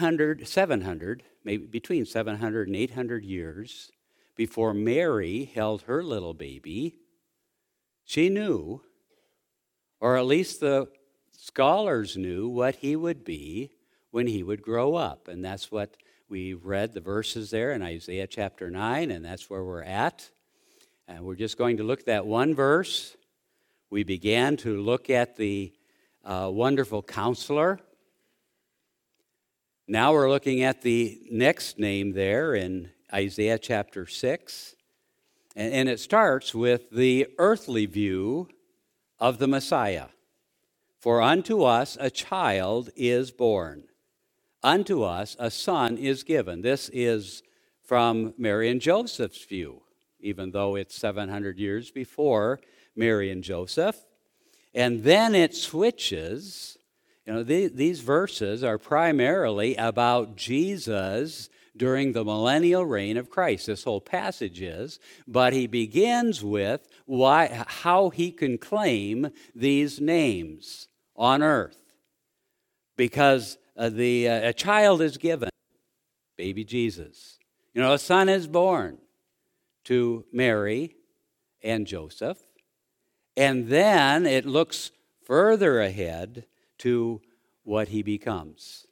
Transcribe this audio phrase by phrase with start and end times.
[0.00, 3.92] 100, 700, maybe between 700 and 800 years
[4.34, 6.96] before Mary held her little baby,
[8.06, 8.80] she knew,
[10.00, 10.88] or at least the
[11.32, 13.70] scholars knew, what he would be
[14.10, 15.28] when he would grow up.
[15.28, 15.98] And that's what
[16.30, 20.30] we read the verses there in Isaiah chapter 9, and that's where we're at.
[21.06, 23.16] And we're just going to look at that one verse.
[23.90, 25.74] We began to look at the
[26.24, 27.80] uh, wonderful counselor.
[29.90, 34.76] Now we're looking at the next name there in Isaiah chapter 6.
[35.56, 38.46] And, it starts with the earthly view
[39.18, 40.06] of the Messiah.
[41.00, 43.82] For unto us a child is born,
[44.62, 46.62] unto us a son is given.
[46.62, 47.42] This is
[47.82, 49.82] from Mary and Joseph's view,
[50.20, 52.60] even though it's 700 years before
[52.94, 53.96] Mary and Joseph.
[54.72, 56.78] And then it switches.
[57.26, 63.66] You know, these verses are primarily about Jesus during the millennial reign of Christ.
[63.66, 70.88] This whole passage is, but he begins with why, how he can claim these names
[71.14, 71.78] on earth.
[72.96, 75.50] Because uh, the, uh, a child is given,
[76.36, 77.38] baby Jesus.
[77.72, 78.98] You know, a son is born
[79.84, 80.96] to Mary
[81.62, 82.38] and Joseph.
[83.36, 84.90] And then it looks
[85.24, 86.46] further ahead
[86.80, 87.20] to
[87.64, 88.86] what he becomes,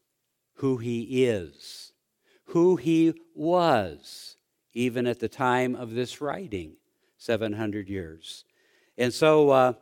[0.55, 1.93] who he is,
[2.47, 4.37] who he was,
[4.73, 6.77] even at the time of this writing,
[7.17, 8.45] 700 years.
[8.97, 9.73] And so uh,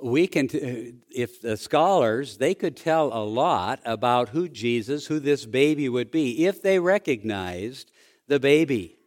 [0.00, 5.20] we can, t- if the scholars, they could tell a lot about who Jesus, who
[5.20, 7.90] this baby would be, if they recognized
[8.28, 8.98] the baby.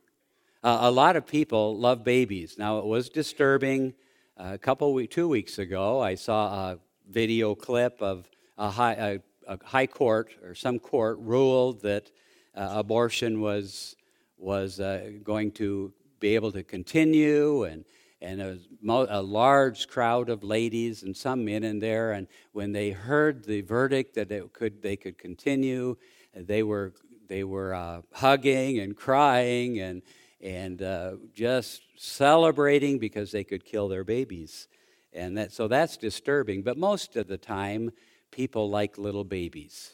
[0.64, 2.56] Uh, a lot of people love babies.
[2.58, 3.94] Now, it was disturbing.
[4.38, 9.20] Uh, a couple, two weeks ago, I saw a video clip of a high, a,
[9.48, 12.12] a high court or some court ruled that
[12.56, 13.96] uh, abortion was,
[14.38, 17.86] was uh, going to be able to continue and
[18.22, 22.12] and a, a large crowd of ladies and some men in there.
[22.14, 25.98] And when they heard the verdict that it could, they could continue,
[26.34, 26.94] they were,
[27.28, 30.02] they were uh, hugging and crying and,
[30.42, 34.68] and uh, just celebrating because they could kill their babies.
[35.16, 36.62] And that, so that's disturbing.
[36.62, 37.92] But most of the time,
[38.32, 39.94] people like little babies,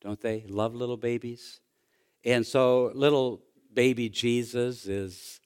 [0.00, 0.44] don't they?
[0.48, 1.60] Love little babies.
[2.24, 3.42] And so, little
[3.74, 5.40] baby Jesus is,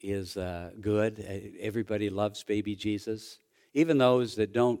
[0.00, 1.54] is uh, good.
[1.60, 3.38] Everybody loves baby Jesus,
[3.72, 4.80] even those that don't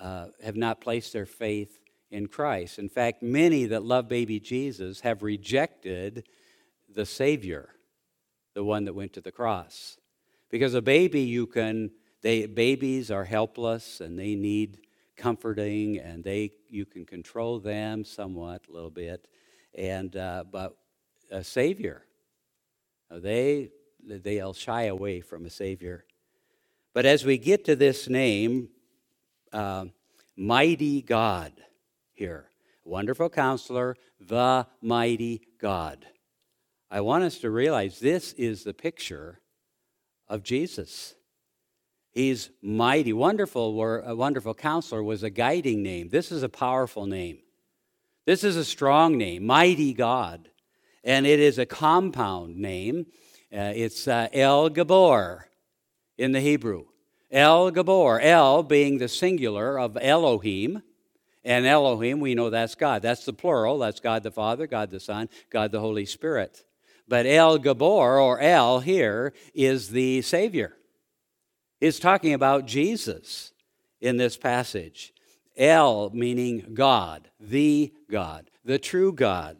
[0.00, 2.78] uh, have not placed their faith in Christ.
[2.78, 6.24] In fact, many that love baby Jesus have rejected
[6.88, 7.70] the Savior,
[8.54, 9.98] the one that went to the cross.
[10.50, 11.90] Because a baby, you can,
[12.22, 14.78] they, babies are helpless and they need
[15.16, 19.26] comforting and they, you can control them somewhat, a little bit.
[19.74, 20.76] And, uh, but
[21.30, 22.04] a Savior,
[23.10, 23.70] they,
[24.02, 26.04] they'll shy away from a Savior.
[26.94, 28.70] But as we get to this name,
[29.52, 29.86] uh,
[30.36, 31.52] Mighty God,
[32.14, 32.50] here,
[32.84, 36.06] Wonderful Counselor, the Mighty God.
[36.90, 39.40] I want us to realize this is the picture
[40.26, 41.14] of Jesus.
[42.12, 43.12] He's mighty.
[43.12, 46.08] Wonderful, a wonderful counselor was a guiding name.
[46.08, 47.38] This is a powerful name.
[48.26, 50.50] This is a strong name, mighty God.
[51.04, 53.06] And it is a compound name.
[53.52, 55.48] Uh, it's uh, El Gabor
[56.18, 56.86] in the Hebrew.
[57.30, 60.82] El Gabor, El being the singular of Elohim,
[61.44, 63.00] and Elohim, we know that's God.
[63.00, 63.78] That's the plural.
[63.78, 66.64] That's God the Father, God the Son, God the Holy Spirit.
[67.06, 70.76] But El Gabor, or El here, is the Savior.
[71.80, 73.52] It's talking about Jesus
[74.00, 75.12] in this passage.
[75.56, 79.58] El meaning God, the God, the true God.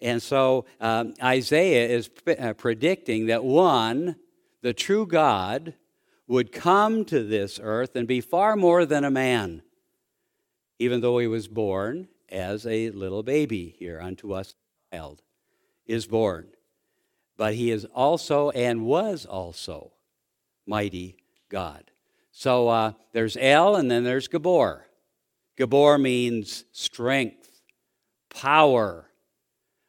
[0.00, 4.16] And so um, Isaiah is p- uh, predicting that one,
[4.62, 5.74] the true God,
[6.26, 9.62] would come to this earth and be far more than a man,
[10.78, 14.54] even though he was born as a little baby here unto us
[14.92, 15.22] child
[15.86, 16.48] is born.
[17.36, 19.92] But he is also and was also
[20.66, 21.16] mighty
[21.52, 21.90] God.
[22.32, 24.86] So uh, there's El and then there's Gabor.
[25.56, 27.60] Gabor means strength,
[28.30, 29.10] power,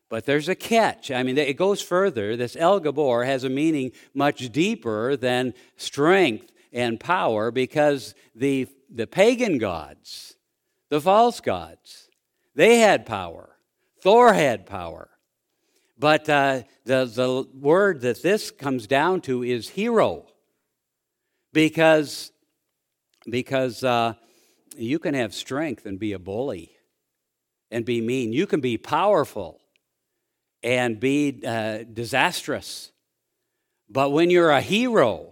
[0.09, 1.09] but there's a catch.
[1.09, 2.35] I mean, it goes further.
[2.35, 9.07] This El Gabor has a meaning much deeper than strength and power because the, the
[9.07, 10.35] pagan gods,
[10.89, 12.09] the false gods,
[12.53, 13.55] they had power.
[14.01, 15.09] Thor had power.
[15.97, 20.25] But uh, the, the word that this comes down to is hero
[21.53, 22.31] because,
[23.29, 24.13] because uh,
[24.75, 26.71] you can have strength and be a bully
[27.71, 28.33] and be mean.
[28.33, 29.59] You can be powerful
[30.61, 32.91] and be uh, disastrous.
[33.89, 35.31] But when you're a hero,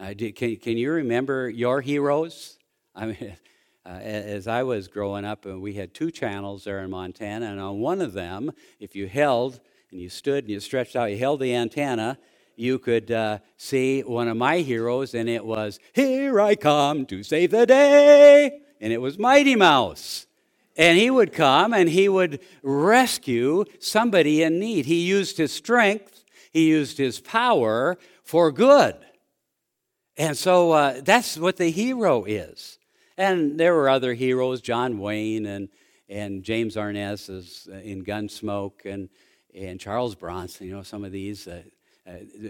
[0.00, 2.58] uh, do, can, can you remember your heroes?
[2.94, 3.36] I mean,
[3.84, 7.46] uh, as I was growing up, and uh, we had two channels there in Montana,
[7.46, 9.60] and on one of them, if you held
[9.90, 12.18] and you stood and you stretched out, you held the antenna,
[12.56, 17.22] you could uh, see one of my heroes, and it was, Here I come to
[17.22, 18.60] save the day.
[18.80, 20.26] And it was Mighty Mouse.
[20.76, 24.86] And he would come and he would rescue somebody in need.
[24.86, 28.96] He used his strength, he used his power for good.
[30.16, 32.78] And so uh, that's what the hero is.
[33.16, 35.68] And there were other heroes, John Wayne and,
[36.08, 39.08] and James Arness uh, in Gunsmoke and,
[39.54, 41.46] and Charles Bronson, you know, some of these.
[41.46, 41.62] Uh,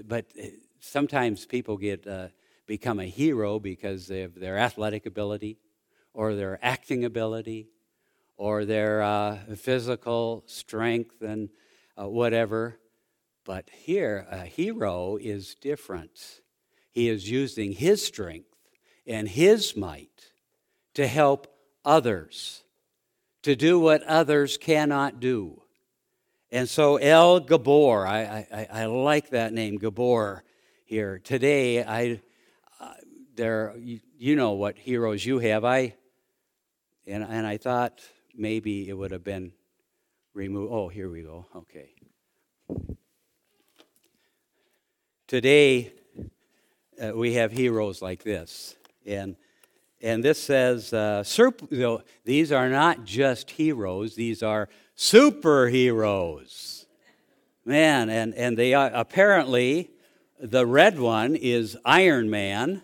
[0.06, 0.46] but uh,
[0.80, 2.28] sometimes people get uh,
[2.66, 5.58] become a hero because of their athletic ability
[6.14, 7.68] or their acting ability
[8.36, 11.50] or their uh, physical strength and
[12.00, 12.78] uh, whatever.
[13.44, 16.40] But here, a hero is different.
[16.90, 18.48] He is using his strength
[19.06, 20.32] and his might
[20.94, 21.48] to help
[21.84, 22.62] others,
[23.42, 25.62] to do what others cannot do.
[26.52, 30.44] And so El Gabor, I, I, I like that name, Gabor,
[30.84, 31.18] here.
[31.18, 32.20] Today, I,
[32.78, 32.92] uh,
[33.34, 35.64] there, you, you, know what heroes you have.
[35.64, 35.94] I,
[37.06, 38.02] and, and I thought
[38.36, 39.52] maybe it would have been
[40.34, 40.70] removed.
[40.70, 41.46] Oh, here we go.
[41.56, 41.88] Okay.
[45.26, 45.94] Today,
[47.02, 48.76] uh, we have heroes like this.
[49.06, 49.36] And,
[50.02, 51.24] and this says, uh,
[51.78, 56.86] know, these are not just heroes, these are superheroes.
[57.64, 59.90] Man, and, and they are, apparently,
[60.40, 62.82] the red one is Iron Man,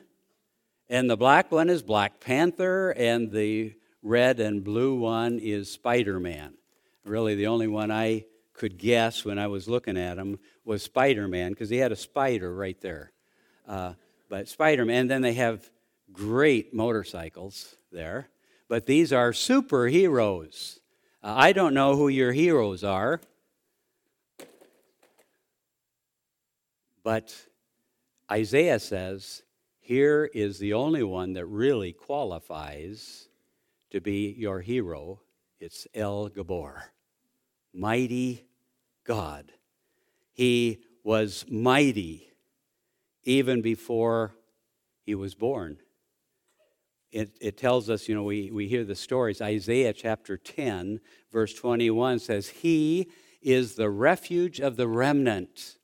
[0.89, 6.21] and the black one is Black Panther, and the red and blue one is Spider
[6.21, 6.55] Man.
[7.05, 11.27] Really, the only one I could guess when I was looking at him was Spider
[11.27, 13.13] Man, because he had a spider right there.
[13.67, 13.95] Uh,
[14.29, 15.69] but Spider Man, and then they have
[16.13, 18.29] great motorcycles there.
[18.69, 20.78] But these are superheroes.
[21.23, 23.21] Uh, I don't know who your heroes are,
[27.03, 27.35] but
[28.31, 29.43] Isaiah says,
[29.81, 33.29] here is the only one that really qualifies
[33.91, 35.21] to be your hero.
[35.59, 36.93] It's El Gabor,
[37.73, 38.45] mighty
[39.03, 39.51] God.
[40.35, 42.31] He was mighty
[43.25, 44.37] even before
[45.05, 45.79] he was born
[47.11, 49.41] it, it tells us, you know, we, we hear the stories.
[49.41, 51.01] Isaiah chapter 10,
[51.33, 53.11] verse 21 says, He
[53.41, 55.79] is the refuge of the remnant.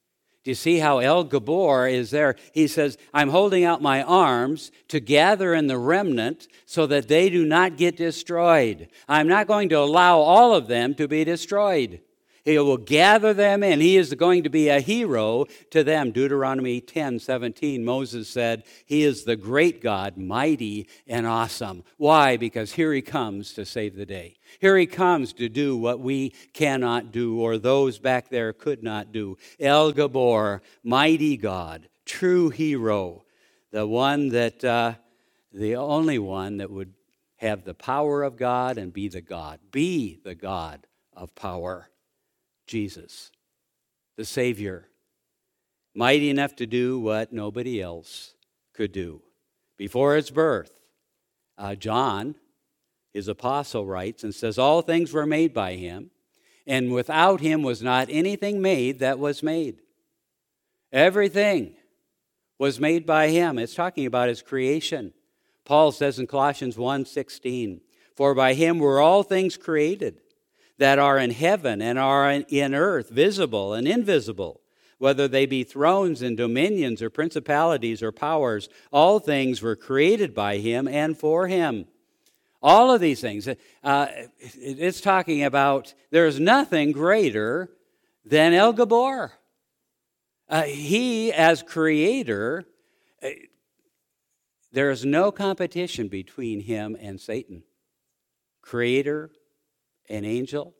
[0.45, 2.37] Do you see how El Gabor is there?
[2.53, 7.31] He says, I'm holding out my arms to gather in the remnant so that they
[7.31, 8.89] do not get destroyed.
[9.09, 12.03] I'm not going to allow all of them to be destroyed.
[12.45, 13.81] He will gather them in.
[13.81, 16.11] He is going to be a hero to them.
[16.11, 21.85] Deuteronomy 10 17, Moses said, He is the great God, mighty and awesome.
[21.97, 22.37] Why?
[22.37, 24.37] Because here he comes to save the day.
[24.61, 29.11] Here he comes to do what we cannot do or those back there could not
[29.11, 29.39] do.
[29.59, 33.25] El Gabor, mighty God, true hero,
[33.71, 34.95] the one that, uh,
[35.51, 36.93] the only one that would
[37.37, 41.89] have the power of God and be the God, be the God of power.
[42.67, 43.31] Jesus,
[44.17, 44.89] the Savior,
[45.95, 48.35] mighty enough to do what nobody else
[48.73, 49.23] could do.
[49.77, 50.81] Before his birth,
[51.59, 52.35] uh, John,
[53.13, 56.11] his apostle, writes and says, All things were made by him,
[56.67, 59.81] and without him was not anything made that was made.
[60.93, 61.75] Everything
[62.59, 63.59] was made by him.
[63.59, 65.13] It's talking about his creation.
[65.65, 67.81] Paul says in Colossians 1:16,
[68.15, 70.21] "For by him were all things created,
[70.79, 74.61] that are in heaven and are in earth, visible and invisible,
[74.99, 78.69] whether they be thrones and dominions or principalities or powers.
[78.93, 81.87] All things were created by him and for him.
[82.63, 83.47] All of these things.
[83.83, 84.07] Uh,
[84.39, 87.71] it's talking about there's nothing greater
[88.25, 89.33] than El Gabor.
[90.49, 92.65] Uh, he, as creator,
[93.23, 93.29] uh,
[94.73, 97.63] there is no competition between him and Satan.
[98.61, 99.31] Creator,
[100.09, 100.75] an angel.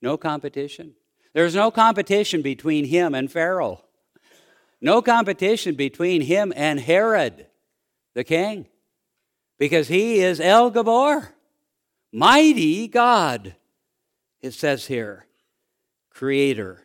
[0.00, 0.94] No competition.
[1.32, 3.84] There's no competition between him and Pharaoh.
[4.80, 7.46] No competition between him and Herod,
[8.14, 8.66] the king,
[9.58, 11.34] because he is El Gabor,
[12.12, 13.56] mighty God.
[14.40, 15.26] It says here,
[16.10, 16.84] creator.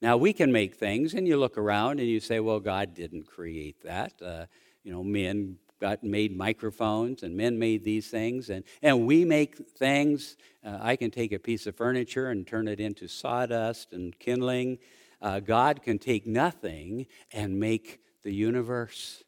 [0.00, 3.26] Now we can make things, and you look around and you say, well, God didn't
[3.26, 4.12] create that.
[4.22, 4.46] Uh,
[4.84, 9.56] you know, men got made microphones, and men made these things, and, and we make
[9.70, 10.36] things.
[10.64, 14.78] Uh, I can take a piece of furniture and turn it into sawdust and kindling.
[15.20, 19.24] Uh, God can take nothing and make the universe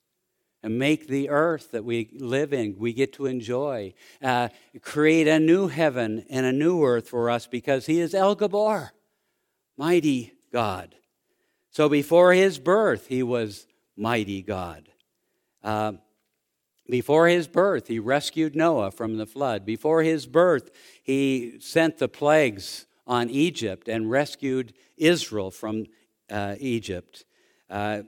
[0.62, 3.92] and make the earth that we live in, we get to enjoy.
[4.22, 4.48] Uh,
[4.80, 8.92] create a new heaven and a new earth for us because He is El Gabor,
[9.76, 10.94] mighty God.
[11.70, 14.88] So before His birth, He was mighty God.
[15.64, 15.94] Uh,
[16.88, 19.64] before his birth, he rescued Noah from the flood.
[19.64, 20.70] Before his birth,
[21.02, 25.86] he sent the plagues on Egypt and rescued Israel from
[26.30, 27.24] uh, Egypt.
[27.70, 28.02] Uh,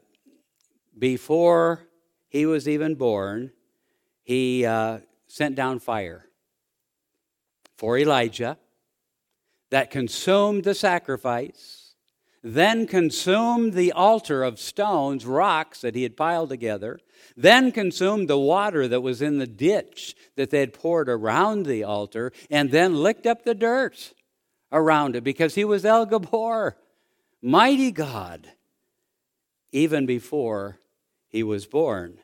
[0.99, 1.89] before
[2.29, 3.53] he was even born,
[4.23, 6.27] he uh, sent down fire
[7.77, 8.59] for Elijah
[9.71, 11.76] that consumed the sacrifice,
[12.47, 17.01] then consumed the altar of stones, rocks that he had piled together,
[17.37, 21.83] then consumed the water that was in the ditch that they had poured around the
[21.83, 24.15] altar, and then licked up the dirt
[24.71, 26.77] around it because he was El Gabor,
[27.43, 28.49] mighty God,
[29.73, 30.79] even before
[31.27, 32.19] he was born.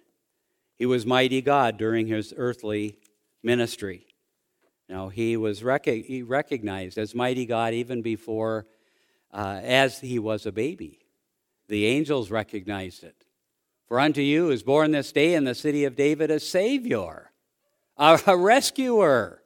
[0.79, 2.97] He was mighty God during his earthly
[3.43, 4.07] ministry.
[4.89, 8.67] Now, he was rec- he recognized as mighty God even before,
[9.33, 10.99] uh, as he was a baby.
[11.69, 13.25] The angels recognized it.
[13.87, 17.31] For unto you is born this day in the city of David a Savior,
[17.97, 19.43] a, a rescuer,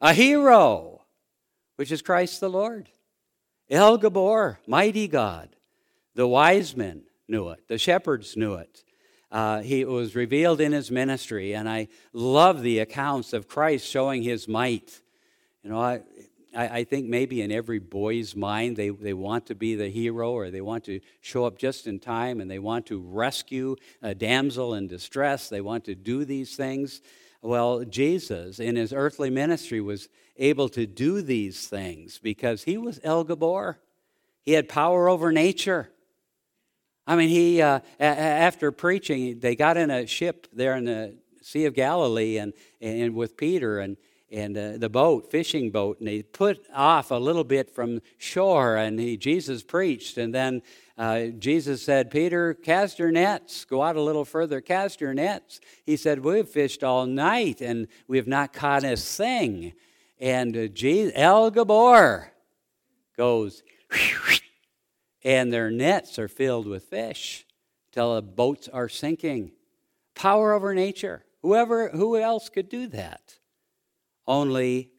[0.00, 1.02] a hero,
[1.76, 2.88] which is Christ the Lord.
[3.70, 5.50] El Gabor, mighty God.
[6.14, 8.84] The wise men knew it, the shepherds knew it.
[9.30, 14.22] Uh, he was revealed in his ministry, and I love the accounts of Christ showing
[14.22, 15.00] his might.
[15.62, 16.00] You know, I,
[16.56, 20.50] I, think maybe in every boy's mind, they, they want to be the hero or
[20.50, 24.74] they want to show up just in time and they want to rescue a damsel
[24.74, 25.48] in distress.
[25.48, 27.02] They want to do these things.
[27.42, 33.00] Well, Jesus, in his earthly ministry, was able to do these things because he was
[33.04, 33.78] El Gabor.
[34.42, 35.90] He had power over nature.
[37.06, 41.16] I mean, he, uh, a- after preaching, they got in a ship there in the
[41.42, 43.96] Sea of Galilee and, and with Peter and,
[44.30, 48.76] and uh, the boat, fishing boat, and he put off a little bit from shore,
[48.76, 50.18] and he, Jesus preached.
[50.18, 50.62] And then
[50.98, 53.64] uh, Jesus said, Peter, cast your nets.
[53.64, 55.60] Go out a little further, cast your nets.
[55.86, 59.72] He said, We've fished all night, and we have not caught a thing.
[60.18, 62.32] And uh, Jesus, El Gabor
[63.16, 63.62] goes,
[65.24, 67.46] and their nets are filled with fish
[67.92, 69.52] till the boats are sinking.
[70.14, 71.24] Power over nature.
[71.42, 73.38] Whoever, who else could do that?
[74.28, 74.90] Only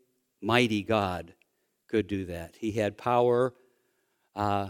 [0.41, 1.35] mighty God
[1.87, 2.55] could do that.
[2.59, 3.53] He had power
[4.35, 4.69] uh,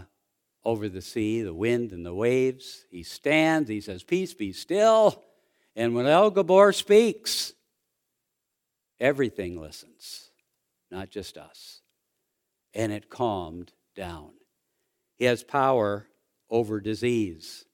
[0.62, 2.84] over the sea, the wind, and the waves.
[2.90, 5.24] He stands, he says, Peace, be still.
[5.74, 7.54] And when El Gabor speaks,
[9.00, 10.30] everything listens,
[10.90, 11.80] not just us.
[12.74, 14.32] And it calmed down.
[15.18, 16.06] He has power
[16.50, 17.64] over disease.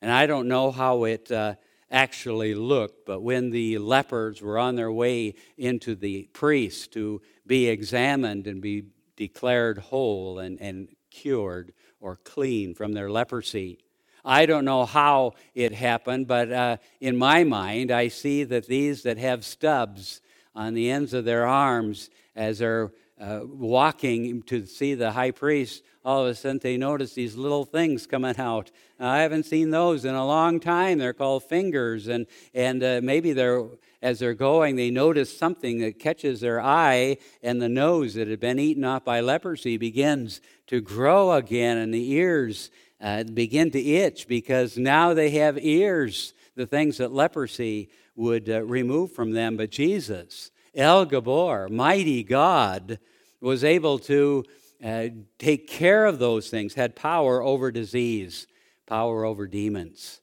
[0.00, 1.56] And I don't know how it uh,
[1.92, 7.68] actually looked, but when the lepers were on their way into the priest to be
[7.68, 13.78] examined and be declared whole and, and cured or clean from their leprosy,
[14.24, 19.02] I don't know how it happened, but uh, in my mind, I see that these
[19.02, 20.20] that have stubs
[20.54, 25.82] on the ends of their arms as they're uh, walking to see the high priest
[26.04, 28.70] all of a sudden they notice these little things coming out.
[28.98, 30.98] I haven't seen those in a long time.
[30.98, 33.64] They're called fingers, and and uh, maybe they're
[34.02, 38.40] as they're going, they notice something that catches their eye, and the nose that had
[38.40, 43.80] been eaten off by leprosy begins to grow again, and the ears uh, begin to
[43.80, 49.56] itch because now they have ears, the things that leprosy would uh, remove from them.
[49.56, 52.98] But Jesus, El Gabor, mighty God,
[53.40, 54.44] was able to
[54.82, 55.08] uh,
[55.38, 58.46] take care of those things, had power over disease,
[58.86, 60.20] power over demons.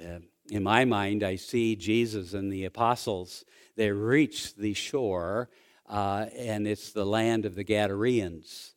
[0.00, 0.18] Uh,
[0.50, 3.44] in my mind, I see Jesus and the apostles.
[3.76, 5.50] They reach the shore,
[5.88, 8.72] uh, and it's the land of the Gadareans.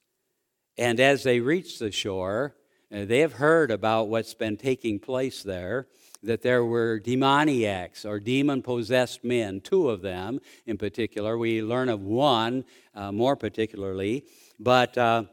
[0.78, 2.56] And as they reach the shore,
[2.94, 5.88] uh, they have heard about what's been taking place there
[6.26, 11.38] that there were demoniacs or demon possessed men, two of them in particular.
[11.38, 14.26] We learn of one uh, more particularly
[14.60, 15.24] but uh,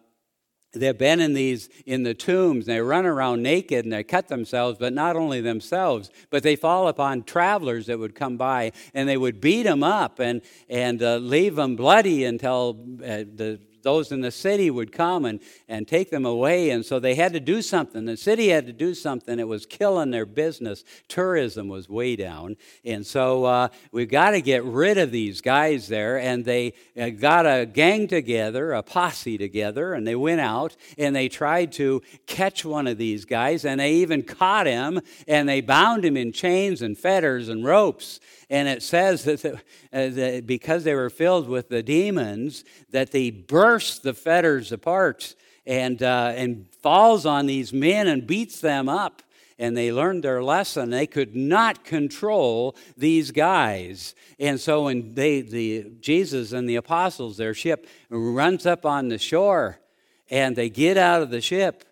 [0.72, 4.78] they've been in these in the tombs they run around naked and they cut themselves
[4.78, 9.16] but not only themselves but they fall upon travelers that would come by and they
[9.16, 14.20] would beat them up and and uh, leave them bloody until uh, the those in
[14.20, 16.70] the city would come and, and take them away.
[16.70, 18.04] And so they had to do something.
[18.04, 19.38] The city had to do something.
[19.38, 20.84] It was killing their business.
[21.08, 22.56] Tourism was way down.
[22.84, 26.18] And so uh, we've got to get rid of these guys there.
[26.18, 31.14] And they uh, got a gang together, a posse together, and they went out and
[31.14, 33.64] they tried to catch one of these guys.
[33.64, 38.20] And they even caught him and they bound him in chains and fetters and ropes.
[38.52, 43.10] And it says that, the, uh, that because they were filled with the demons, that
[43.10, 48.90] they burst the fetters apart and, uh, and falls on these men and beats them
[48.90, 49.22] up.
[49.58, 50.90] And they learned their lesson.
[50.90, 54.14] They could not control these guys.
[54.38, 59.18] And so when they, the, Jesus and the apostles, their ship runs up on the
[59.18, 59.80] shore,
[60.28, 61.84] and they get out of the ship,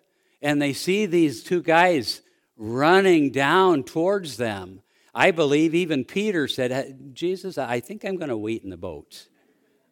[0.43, 2.21] and they see these two guys
[2.55, 4.83] running down towards them.
[5.13, 9.27] I believe even Peter said, Jesus, I think I'm going to wait in the boat.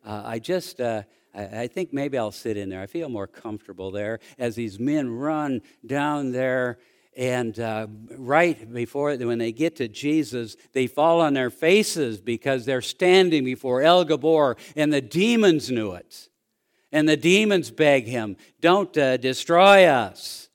[0.06, 1.04] Uh, I just, uh,
[1.36, 2.82] I, think maybe I'll sit in there.
[2.82, 6.80] I feel more comfortable there as these men run down there.
[7.18, 12.66] And uh, right before, when they get to Jesus, they fall on their faces because
[12.66, 16.30] they're standing before El Gabor, and the demons knew it.
[16.94, 20.50] And the demons beg him, Don't uh, destroy us.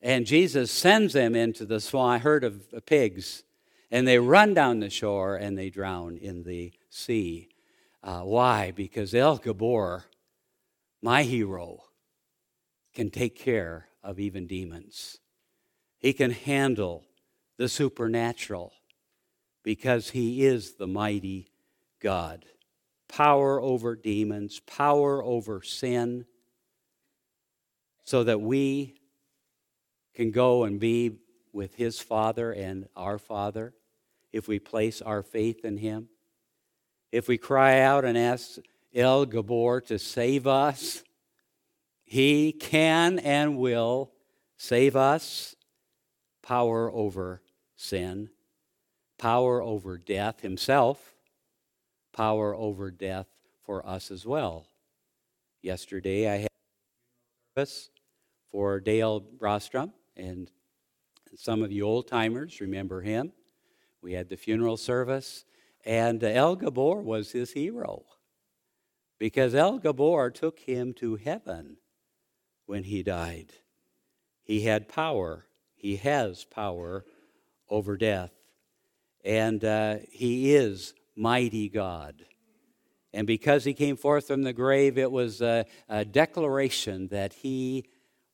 [0.00, 3.42] And Jesus sends them into the swine, herd of pigs
[3.90, 7.48] and they run down the shore and they drown in the sea.
[8.02, 8.70] Uh, why?
[8.70, 10.04] Because El Gabor,
[11.02, 11.84] my hero,
[12.94, 15.18] can take care of even demons.
[15.98, 17.04] He can handle
[17.56, 18.72] the supernatural
[19.64, 21.48] because he is the mighty
[22.00, 22.44] God.
[23.08, 26.26] Power over demons, power over sin,
[28.04, 28.94] so that we
[30.14, 31.18] can go and be
[31.52, 33.74] with his Father and our Father
[34.32, 36.08] if we place our faith in Him.
[37.12, 38.58] If we cry out and ask
[38.94, 41.02] El Gabor to save us,
[42.04, 44.12] He can and will
[44.56, 45.54] save us.
[46.42, 47.42] Power over
[47.76, 48.30] sin,
[49.18, 51.14] power over death Himself,
[52.12, 53.26] power over death
[53.64, 54.66] for us as well.
[55.62, 57.90] Yesterday I had a service
[58.50, 60.50] for Dale Brostrom, and
[61.36, 63.32] some of you old timers remember him.
[64.02, 65.44] We had the funeral service,
[65.84, 68.04] and El Gabor was his hero
[69.18, 71.78] because El Gabor took him to heaven
[72.66, 73.52] when he died.
[74.42, 77.04] He had power, he has power
[77.68, 78.32] over death,
[79.24, 82.24] and uh, he is mighty God.
[83.12, 87.86] And because he came forth from the grave, it was a, a declaration that he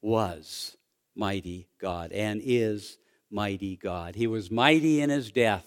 [0.02, 0.76] was
[1.14, 2.98] mighty God and is
[3.34, 4.14] mighty God.
[4.14, 5.66] He was mighty in his death.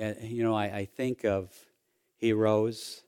[0.00, 1.52] Uh, you know, I, I think of
[2.16, 3.02] heroes,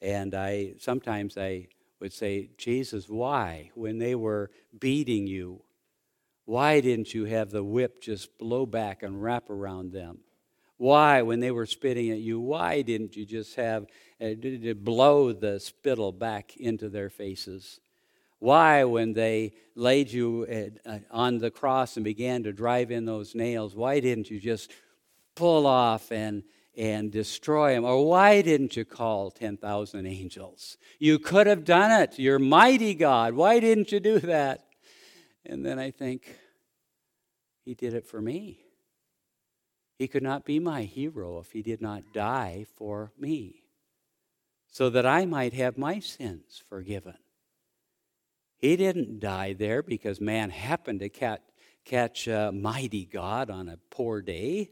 [0.00, 1.66] and I sometimes I
[2.00, 3.72] would say, Jesus, why?
[3.74, 5.62] When they were beating you,
[6.44, 10.20] why didn't you have the whip just blow back and wrap around them?
[10.76, 13.86] Why, when they were spitting at you, why didn't you just have
[14.20, 14.34] uh,
[14.76, 17.80] blow the spittle back into their faces?
[18.38, 23.34] Why, when they laid you uh, on the cross and began to drive in those
[23.34, 24.70] nails, why didn't you just
[25.34, 26.42] pull off and,
[26.76, 27.84] and destroy them?
[27.84, 30.76] Or why didn't you call 10,000 angels?
[30.98, 32.18] You could have done it.
[32.18, 33.34] You're mighty God.
[33.34, 34.64] Why didn't you do that?
[35.44, 36.36] And then I think,
[37.64, 38.60] He did it for me.
[39.98, 43.62] He could not be my hero if He did not die for me,
[44.66, 47.16] so that I might have my sins forgiven.
[48.58, 51.42] He didn't die there because man happened to catch,
[51.84, 54.70] catch a mighty God on a poor day.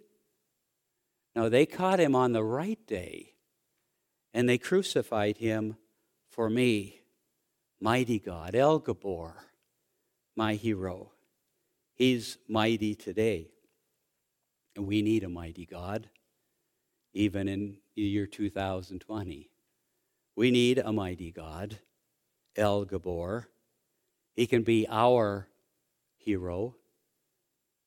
[1.37, 3.35] No, they caught him on the right day,
[4.33, 5.77] and they crucified him
[6.31, 7.01] for me.
[7.81, 9.35] Mighty God, El Gabor,
[10.37, 11.13] my hero.
[11.95, 13.51] He's mighty today.
[14.77, 16.09] And we need a mighty God,
[17.13, 19.51] even in the year 2020.
[20.37, 21.79] We need a mighty God,
[22.57, 23.49] El Gabor.
[24.35, 25.49] He can be our
[26.17, 26.77] hero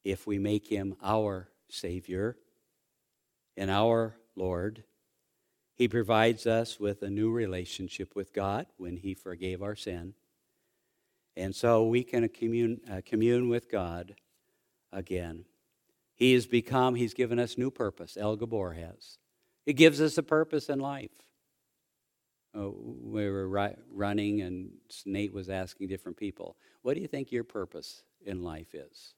[0.03, 2.37] if we make him our Savior
[3.57, 4.83] and our Lord.
[5.75, 10.13] He provides us with a new relationship with God when He forgave our sin.
[11.35, 14.15] And so we can commune, uh, commune with God
[14.91, 15.45] again.
[16.15, 18.17] He has become, He's given us new purpose.
[18.17, 19.19] El Gabor has.
[19.67, 21.11] It gives us a purpose in life.
[22.57, 24.69] Uh, we were ri- running, and
[25.05, 29.13] Nate was asking different people, What do you think your purpose in life is?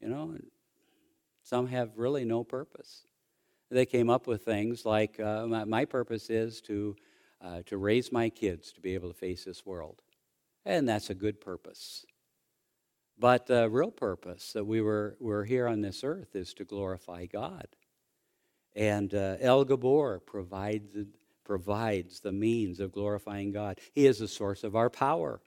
[0.00, 0.36] You know,
[1.44, 3.06] some have really no purpose.
[3.70, 6.94] they came up with things like uh, my, my, purpose is to,
[7.40, 10.02] uh, to raise my kids to be able to face this world.
[10.66, 12.04] And that's a good purpose.
[13.18, 17.26] But the real purpose that we were, we're here on this earth is to glorify
[17.26, 17.68] God.
[18.74, 20.96] And uh, El Gabor provides,
[21.52, 23.78] provides the means of glorifying God.
[23.92, 25.38] He is the source of our power.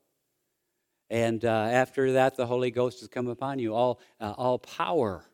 [1.10, 3.74] And uh, after that, the Holy Ghost has come upon you.
[3.74, 5.26] All, uh, all power.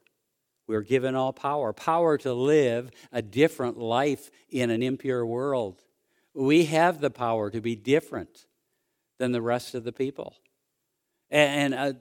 [0.68, 5.84] We're given all power power to live a different life in an impure world.
[6.34, 8.46] We have the power to be different
[9.20, 10.38] than the rest of the people.
[11.30, 11.94] And, uh,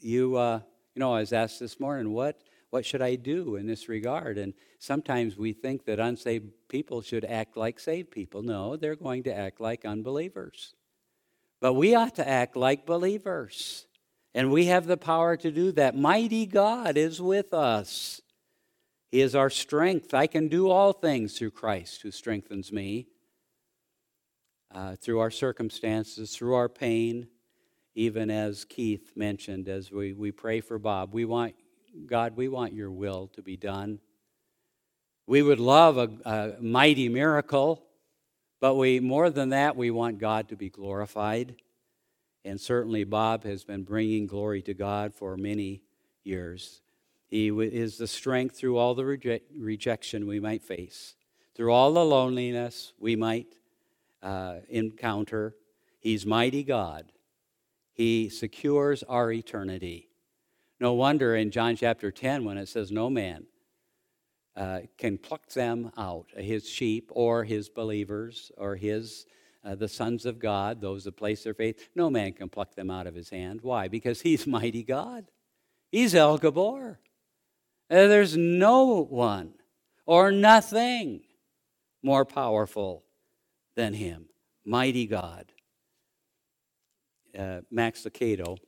[0.00, 0.60] you, uh,
[0.94, 4.38] you know, I was asked this morning, what, what should I do in this regard?
[4.38, 8.42] And sometimes we think that unsaved people should act like saved people.
[8.42, 10.74] No, they're going to act like unbelievers.
[11.60, 13.86] But we ought to act like believers.
[14.34, 15.96] And we have the power to do that.
[15.96, 18.20] Mighty God is with us.
[19.10, 20.14] He is our strength.
[20.14, 23.08] I can do all things through Christ who strengthens me.
[24.72, 27.26] Uh, through our circumstances, through our pain,
[27.96, 31.56] even as Keith mentioned, as we, we pray for Bob, we want,
[32.06, 34.00] God, we want your will to be done.
[35.26, 37.82] We would love a, a mighty miracle,
[38.60, 41.56] but we, more than that, we want God to be glorified.
[42.44, 45.82] And certainly, Bob has been bringing glory to God for many
[46.24, 46.82] years.
[47.28, 51.14] He is the strength through all the reje- rejection we might face,
[51.54, 53.54] through all the loneliness we might
[54.22, 55.54] uh, encounter.
[56.00, 57.12] He's mighty God
[58.00, 60.09] he secures our eternity.
[60.80, 63.44] No wonder in John chapter 10, when it says, No man
[64.56, 69.26] uh, can pluck them out, his sheep or his believers or his.
[69.62, 72.90] Uh, the sons of God, those that place their faith, no man can pluck them
[72.90, 73.60] out of his hand.
[73.60, 73.88] Why?
[73.88, 75.26] Because he's mighty God.
[75.92, 76.98] He's El Gabor.
[77.90, 79.52] Uh, there's no one
[80.06, 81.20] or nothing
[82.02, 83.04] more powerful
[83.76, 84.30] than him.
[84.64, 85.52] Mighty God
[87.38, 88.58] uh, Max Lucado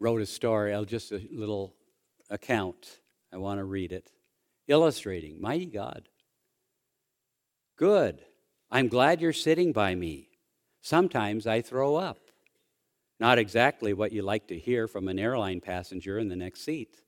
[0.00, 1.74] wrote a story, uh, just a little
[2.30, 3.00] account.
[3.32, 4.10] I want to read it,
[4.66, 6.08] illustrating Mighty God.
[7.76, 8.20] Good.
[8.70, 10.28] I'm glad you're sitting by me.
[10.82, 12.18] Sometimes I throw up.
[13.20, 17.00] Not exactly what you like to hear from an airline passenger in the next seat.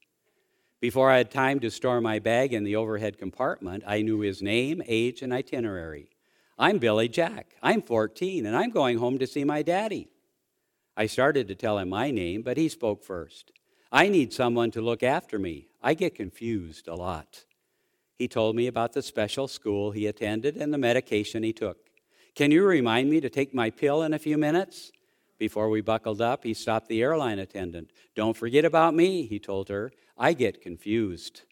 [0.80, 4.40] Before I had time to store my bag in the overhead compartment, I knew his
[4.40, 6.08] name, age, and itinerary.
[6.58, 7.54] I'm Billy Jack.
[7.62, 10.08] I'm 14, and I'm going home to see my daddy.
[11.00, 13.52] I started to tell him my name, but he spoke first.
[13.90, 15.68] I need someone to look after me.
[15.82, 17.46] I get confused a lot.
[18.18, 21.78] He told me about the special school he attended and the medication he took.
[22.34, 24.92] Can you remind me to take my pill in a few minutes?
[25.38, 27.92] Before we buckled up, he stopped the airline attendant.
[28.14, 29.92] Don't forget about me, he told her.
[30.18, 31.44] I get confused.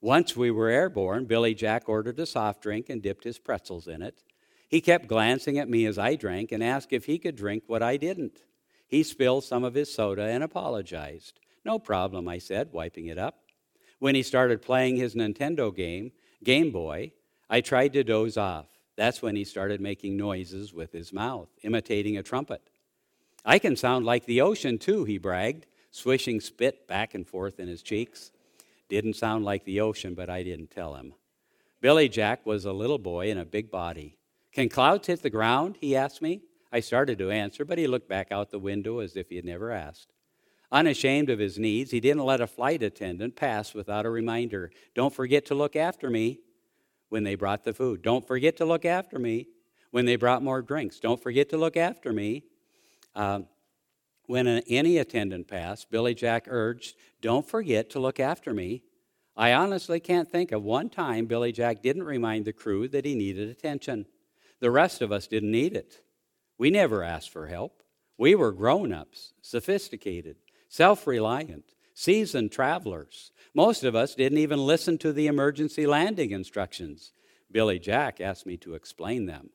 [0.00, 4.00] Once we were airborne, Billy Jack ordered a soft drink and dipped his pretzels in
[4.00, 4.22] it.
[4.70, 7.82] He kept glancing at me as I drank and asked if he could drink what
[7.82, 8.40] I didn't.
[8.86, 11.40] He spilled some of his soda and apologized.
[11.64, 13.38] No problem, I said, wiping it up.
[13.98, 16.12] When he started playing his Nintendo game,
[16.44, 17.12] Game Boy,
[17.50, 18.66] I tried to doze off.
[18.96, 22.62] That's when he started making noises with his mouth, imitating a trumpet.
[23.44, 27.68] I can sound like the ocean, too, he bragged, swishing spit back and forth in
[27.68, 28.30] his cheeks.
[28.88, 31.14] Didn't sound like the ocean, but I didn't tell him.
[31.80, 34.16] Billy Jack was a little boy in a big body.
[34.52, 35.76] Can clouds hit the ground?
[35.80, 36.42] He asked me.
[36.76, 39.46] I started to answer, but he looked back out the window as if he had
[39.46, 40.12] never asked.
[40.70, 44.70] Unashamed of his needs, he didn't let a flight attendant pass without a reminder.
[44.94, 46.40] Don't forget to look after me
[47.08, 48.02] when they brought the food.
[48.02, 49.46] Don't forget to look after me
[49.90, 51.00] when they brought more drinks.
[51.00, 52.44] Don't forget to look after me.
[53.14, 53.46] Um,
[54.26, 58.82] when an, any attendant passed, Billy Jack urged, Don't forget to look after me.
[59.34, 63.14] I honestly can't think of one time Billy Jack didn't remind the crew that he
[63.14, 64.04] needed attention.
[64.60, 66.02] The rest of us didn't need it.
[66.58, 67.82] We never asked for help.
[68.18, 70.36] We were grown ups, sophisticated,
[70.68, 73.32] self reliant, seasoned travelers.
[73.54, 77.12] Most of us didn't even listen to the emergency landing instructions.
[77.50, 79.50] Billy Jack asked me to explain them.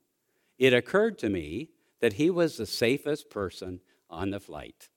[0.57, 4.89] It occurred to me that he was the safest person on the flight.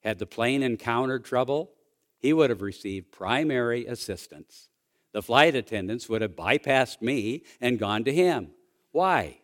[0.00, 1.72] Had the plane encountered trouble,
[2.18, 4.68] he would have received primary assistance.
[5.12, 8.52] The flight attendants would have bypassed me and gone to him.
[8.92, 9.39] Why?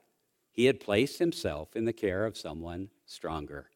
[0.57, 3.69] He had placed himself in the care of someone stronger.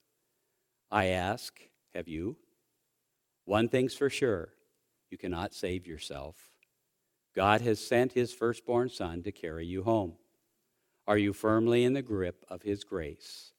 [0.91, 1.61] I ask,
[1.95, 2.37] have you?
[3.45, 4.55] One thing's for sure
[5.11, 6.37] you cannot save yourself.
[7.37, 10.15] God has sent his firstborn son to carry you home.
[11.07, 13.53] Are you firmly in the grip of his grace?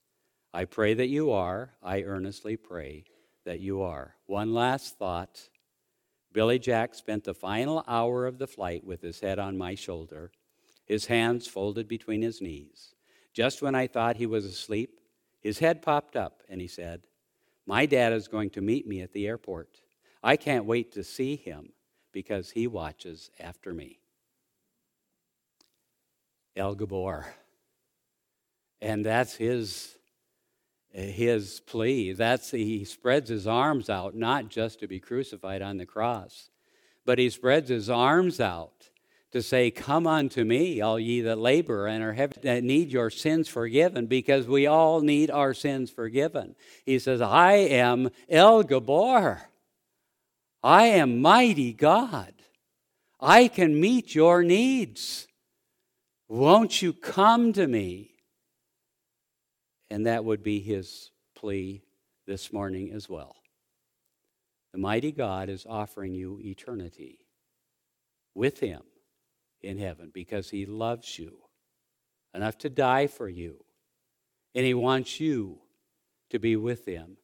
[0.52, 1.74] I pray that you are.
[1.84, 3.04] I earnestly pray
[3.46, 4.16] that you are.
[4.26, 5.50] One last thought.
[6.34, 10.32] Billy Jack spent the final hour of the flight with his head on my shoulder,
[10.86, 12.96] his hands folded between his knees.
[13.34, 15.00] Just when I thought he was asleep,
[15.40, 17.02] his head popped up and he said,
[17.66, 19.82] My dad is going to meet me at the airport.
[20.24, 21.72] I can't wait to see him
[22.12, 24.00] because he watches after me.
[26.56, 27.34] El Gabor.
[28.82, 29.98] And that's his,
[30.92, 32.14] his plea.
[32.14, 36.50] That's he spreads his arms out, not just to be crucified on the cross,
[37.06, 38.91] but he spreads his arms out
[39.32, 43.10] to say, Come unto me, all ye that labor and are heavy, that need your
[43.10, 46.56] sins forgiven, because we all need our sins forgiven.
[46.86, 49.42] He says, I am El Gabor.
[50.64, 52.34] I am mighty God.
[53.20, 55.28] I can meet your needs.
[56.28, 58.12] Won't you come to me?
[59.90, 61.84] And that would be his plea
[62.28, 63.36] this morning as well.
[64.72, 67.20] The mighty God is offering you eternity
[68.34, 68.82] with him
[69.64, 71.38] in heaven because he loves you
[72.34, 73.64] enough to die for you.
[74.54, 75.60] And he wants you
[76.30, 77.18] to be with him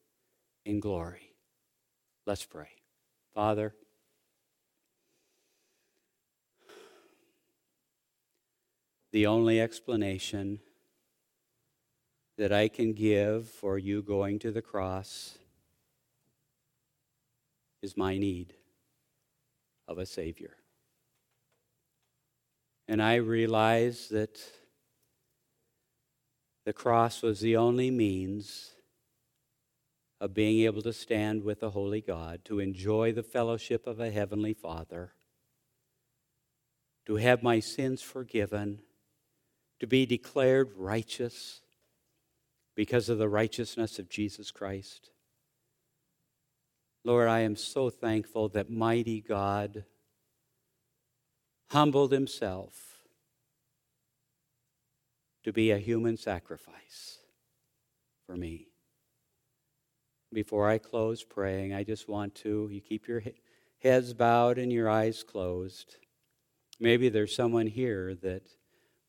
[0.64, 1.34] in glory.
[2.26, 2.68] Let's pray.
[3.34, 3.74] Father,
[9.12, 10.60] the only explanation
[12.36, 15.38] that I can give for you going to the cross
[17.82, 18.54] is my need
[19.86, 20.57] of a Savior.
[22.88, 24.40] And I realize that
[26.64, 28.70] the cross was the only means
[30.20, 34.10] of being able to stand with a holy God, to enjoy the fellowship of a
[34.10, 35.12] heavenly Father,
[37.06, 38.80] to have my sins forgiven,
[39.80, 41.60] to be declared righteous
[42.74, 45.10] because of the righteousness of Jesus Christ.
[47.04, 49.84] Lord, I am so thankful that mighty God
[51.70, 53.02] humbled himself
[55.44, 57.18] to be a human sacrifice
[58.26, 58.68] for me.
[60.32, 63.22] Before I close praying, I just want to, you keep your
[63.80, 65.96] heads bowed and your eyes closed.
[66.80, 68.42] Maybe there's someone here that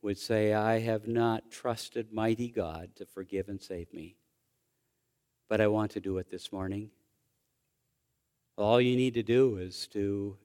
[0.02, 4.16] would say, I have not trusted mighty God to forgive and save me,
[5.50, 6.92] but I want to do it this morning.
[8.58, 10.38] All you need to do is to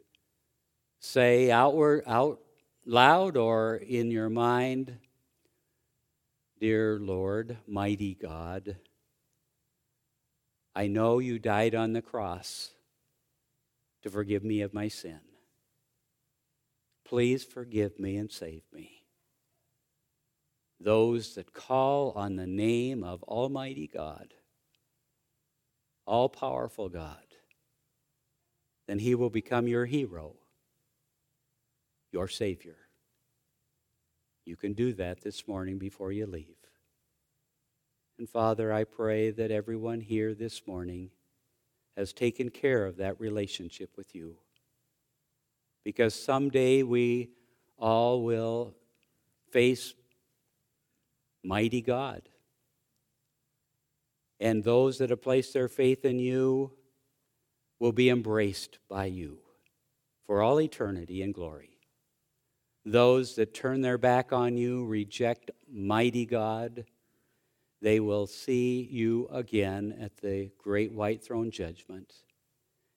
[1.05, 2.40] say outward, out
[2.87, 4.97] loud or in your mind,
[6.61, 8.77] Dear Lord, mighty God,
[10.75, 12.71] I know you died on the cross
[14.03, 15.21] to forgive me of my sin.
[17.05, 19.05] Please forgive me and save me.
[20.81, 24.33] Those that call on the name of Almighty God,
[26.07, 27.19] all powerful God,
[28.87, 30.37] then He will become your hero,
[32.14, 32.77] your Savior.
[34.46, 36.57] You can do that this morning before you leave.
[38.20, 41.11] And Father, I pray that everyone here this morning
[41.96, 44.37] has taken care of that relationship with you.
[45.83, 47.31] Because someday we
[47.79, 48.74] all will
[49.50, 49.94] face
[51.42, 52.22] mighty God.
[54.38, 56.70] And those that have placed their faith in you
[57.81, 59.38] will be embraced by you
[60.29, 61.74] for all eternity and glory.
[62.85, 66.85] Those that turn their back on you, reject mighty God,
[67.81, 72.12] they will see you again at the great white throne judgment.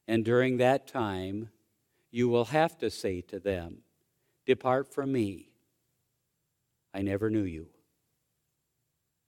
[0.07, 1.49] And during that time,
[2.11, 3.79] you will have to say to them,
[4.45, 5.49] Depart from me.
[6.93, 7.67] I never knew you.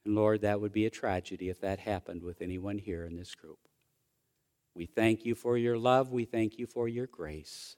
[0.06, 3.36] And Lord, that would be a tragedy if that happened with anyone here in this
[3.36, 3.60] group.
[4.74, 6.12] We thank you for your love.
[6.12, 7.76] We thank you for your grace.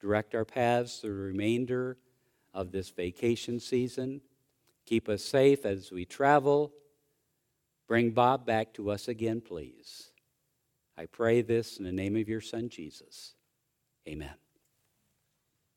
[0.00, 1.96] Direct our paths through the remainder
[2.52, 4.20] of this vacation season.
[4.86, 6.72] Keep us safe as we travel
[7.90, 10.12] Bring Bob back to us again, please.
[10.96, 13.34] I pray this in the name of your Son, Jesus.
[14.06, 14.34] Amen.